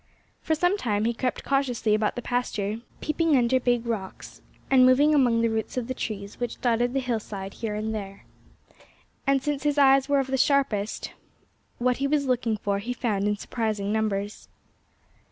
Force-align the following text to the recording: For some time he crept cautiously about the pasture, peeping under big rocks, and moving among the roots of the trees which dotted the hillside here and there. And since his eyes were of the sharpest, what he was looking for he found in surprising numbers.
For 0.41 0.55
some 0.55 0.79
time 0.79 1.05
he 1.05 1.13
crept 1.13 1.43
cautiously 1.43 1.93
about 1.93 2.15
the 2.15 2.23
pasture, 2.23 2.81
peeping 3.01 3.37
under 3.37 3.59
big 3.59 3.85
rocks, 3.85 4.41
and 4.71 4.83
moving 4.83 5.13
among 5.13 5.41
the 5.41 5.47
roots 5.51 5.77
of 5.77 5.85
the 5.87 5.93
trees 5.93 6.39
which 6.39 6.59
dotted 6.59 6.93
the 6.93 6.99
hillside 6.99 7.53
here 7.61 7.75
and 7.75 7.93
there. 7.93 8.25
And 9.27 9.43
since 9.43 9.61
his 9.61 9.77
eyes 9.77 10.09
were 10.09 10.17
of 10.19 10.25
the 10.31 10.39
sharpest, 10.39 11.13
what 11.77 11.97
he 11.97 12.07
was 12.07 12.25
looking 12.25 12.57
for 12.57 12.79
he 12.79 12.93
found 12.93 13.27
in 13.27 13.37
surprising 13.37 13.93
numbers. 13.93 14.49